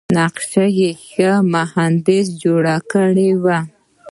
[0.17, 3.59] نقشه یې ښه مهندس جوړه کړې وه.